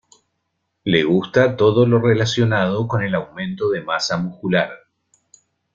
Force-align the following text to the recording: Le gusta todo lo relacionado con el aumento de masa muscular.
Le 0.83 1.03
gusta 1.03 1.55
todo 1.55 1.85
lo 1.85 2.01
relacionado 2.01 2.87
con 2.87 3.03
el 3.03 3.13
aumento 3.13 3.69
de 3.69 3.83
masa 3.83 4.17
muscular. 4.17 4.73